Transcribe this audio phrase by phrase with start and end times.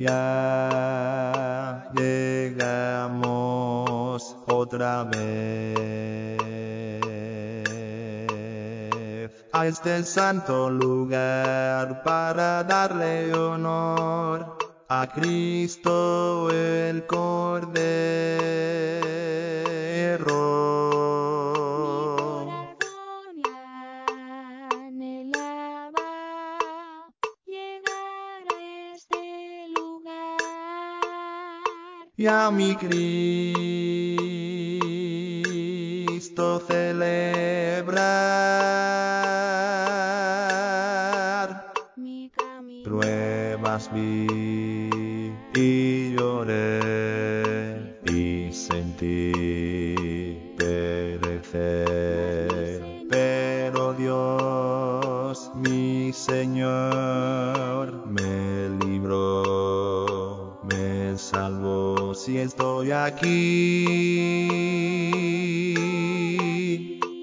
[0.00, 3.16] Ya llegamos
[4.46, 6.38] otra vez
[9.52, 14.56] a este santo lugar para darle honor
[14.88, 18.97] a Cristo el Cordero.
[32.18, 32.20] Lugar.
[32.20, 32.74] Y a mi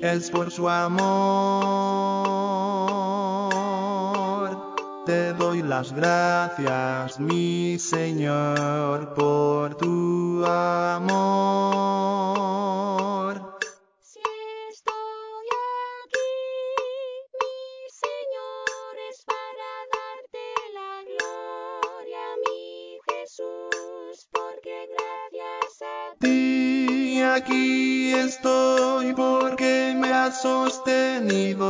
[0.00, 1.08] es por su amor.
[5.06, 11.97] Te doy las gracias, mi Señor, por tu amor.
[30.32, 31.68] Sostenido.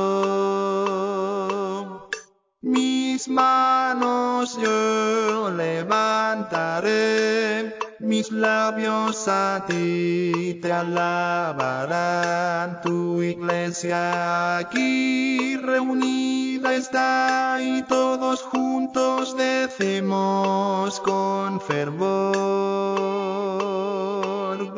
[2.61, 6.93] Mis manos yo levantaré,
[8.01, 11.49] mis labios a ti te alabarán.
[12.83, 23.28] Tu iglesia aquí reunida está y todos juntos decimos con fervor.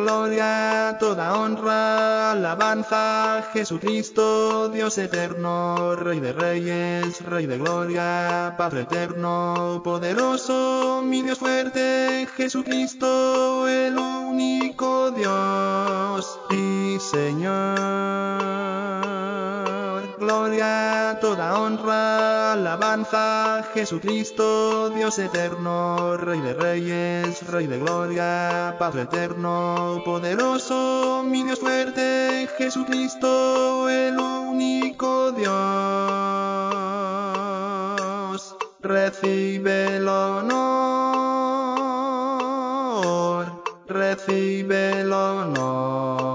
[0.01, 9.83] Gloria, toda honra, alabanza Jesucristo, Dios eterno, Rey de reyes, Rey de gloria, Padre eterno,
[9.85, 18.30] poderoso, mi Dios fuerte, Jesucristo, el único Dios y Señor.
[20.20, 30.03] Gloria, toda honra, alabanza Jesucristo, Dios eterno, Rey de reyes, Rey de gloria, Padre eterno,
[30.05, 35.51] poderoso, mi Dios fuerte, Jesucristo, el único Dios.
[38.80, 40.53] Recibe el honor,
[43.86, 46.30] recibe el honor.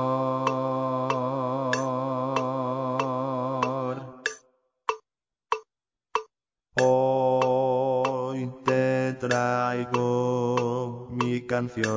[11.09, 11.93] Mi canción,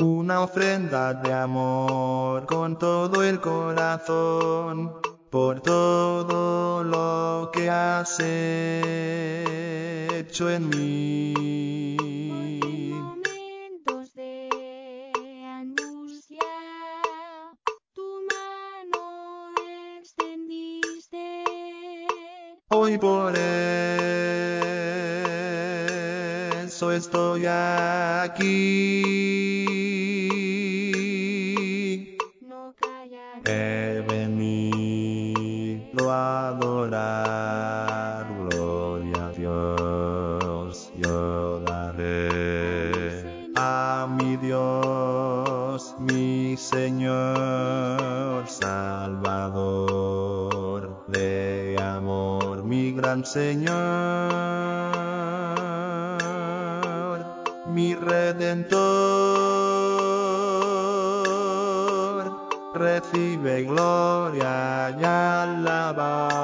[0.00, 4.94] una ofrenda de amor con todo el corazón,
[5.30, 9.28] por todo lo que has hecho
[10.50, 11.67] en mí.
[26.98, 29.04] Estoy aquí.
[32.40, 32.74] No.
[33.44, 35.78] He venido
[36.10, 49.78] a adorar, gloria a Dios, yo daré a mi Dios, mi Señor, Salvador
[51.06, 54.07] de amor, mi gran Señor,
[58.28, 58.76] Redentor.
[62.74, 66.36] Recibe gloria y alabanza,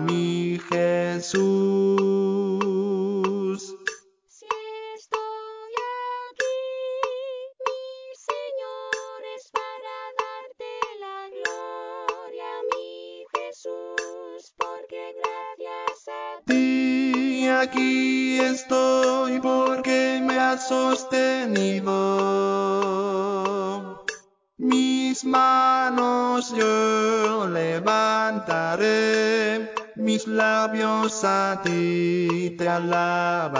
[0.00, 1.40] mi Jesús.
[4.26, 4.46] Si
[4.96, 5.74] estoy
[6.32, 6.60] aquí,
[7.66, 7.84] mi
[8.30, 10.70] Señor, es para darte
[11.04, 12.88] la gloria, mi
[13.34, 18.89] Jesús, porque gracias a ti aquí estoy
[20.60, 21.90] sostenido.
[24.58, 28.84] Mis manos yo levantaré,
[29.96, 33.56] mis labios a ti te alabarán.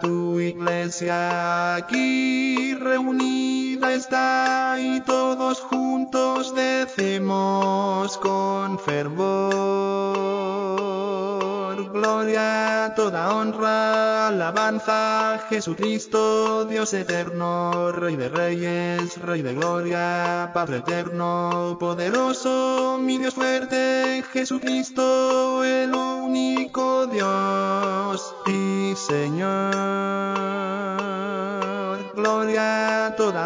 [0.00, 9.41] Tu iglesia aquí reunida está y todos juntos decimos con fervor.
[12.96, 22.98] Toda honra, alabanza, Jesucristo, Dios eterno, Rey de reyes, Rey de gloria, Padre eterno, poderoso,
[23.00, 30.61] mi Dios fuerte, Jesucristo, el único Dios y Señor.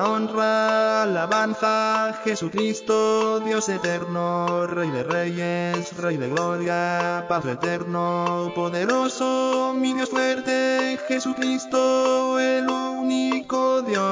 [0.05, 9.93] Honra, alabanza, Jesucristo, Dios eterno, Rey de reyes, Rey de gloria, Padre eterno, poderoso, mi
[9.95, 14.07] Dios fuerte, Jesucristo, el único Dios.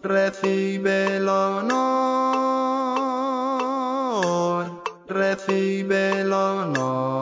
[0.00, 1.72] Recibe el honor,
[5.06, 7.15] recibe el honor.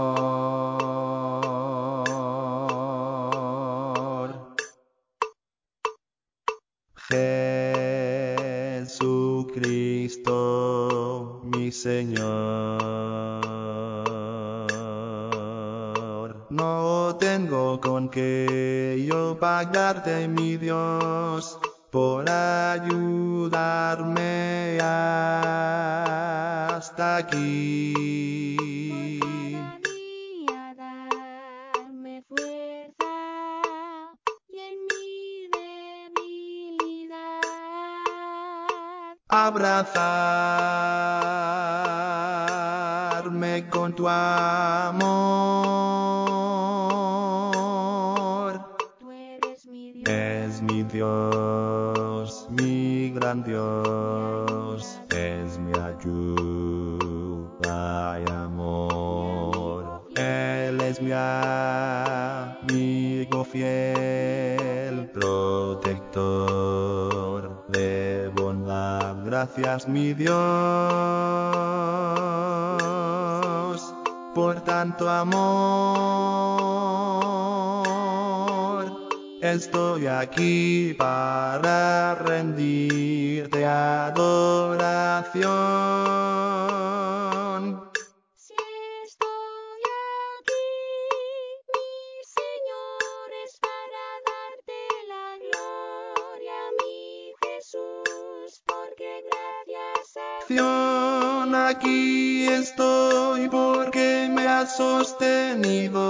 [16.55, 21.59] No tengo con qué yo pagarte, mi Dios,
[21.91, 23.59] por ayudarme
[24.81, 28.21] hasta aquí.
[39.29, 39.69] Abrazarme
[43.69, 46.14] con tu amor.
[50.65, 57.41] Mi Dios, mi gran Dios, es mi ayuda
[58.21, 60.09] y amor.
[60.17, 62.65] Él es mi amigo
[63.45, 66.25] fiel, protector
[67.69, 69.17] de bondad.
[69.25, 70.35] Gracias mi Dios
[74.35, 76.45] por tanto amor.
[79.55, 85.45] Estoy aquí para rendirte adoración.
[88.35, 88.57] Si
[89.05, 89.83] estoy
[90.43, 90.67] aquí,
[91.71, 91.93] mi
[92.39, 94.79] Señor, es para darte
[95.13, 96.99] la gloria, mi
[97.45, 106.03] Jesús, porque gracias a Acción, Aquí estoy porque me has sostenido.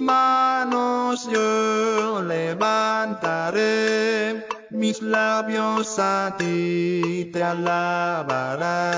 [0.00, 3.62] Manos yo levantaré,
[4.70, 8.90] mis labios a ti te alabarán.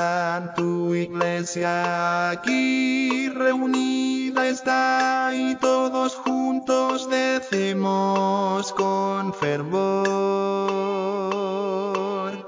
[0.54, 9.82] Tu iglesia aquí reunida está y todos juntos decimos con fervor.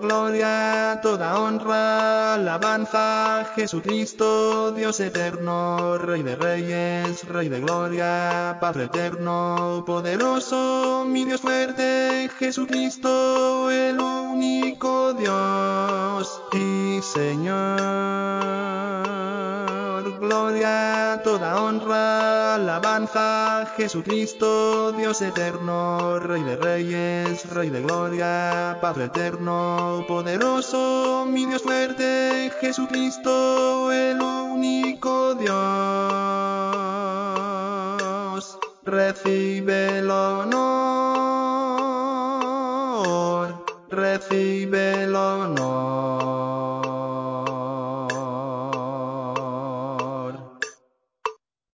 [0.01, 9.85] Gloria, toda honra, alabanza, Jesucristo, Dios eterno, Rey de reyes, Rey de gloria, Padre eterno,
[9.87, 18.84] poderoso, mi Dios fuerte, Jesucristo, el único Dios y Señor.
[20.21, 30.05] Gloria, toda honra, alabanza, Jesucristo, Dios eterno, Rey de reyes, Rey de gloria, Padre eterno,
[30.07, 35.55] poderoso, mi Dios fuerte, Jesucristo, el único Dios.
[38.83, 40.55] Recibe el honor,
[43.89, 44.84] recibe.